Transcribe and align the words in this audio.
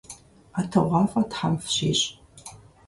ӀэтыгъуафӀэ 0.57 1.21
тхьэм 1.31 1.53
фщищӀ. 1.63 2.05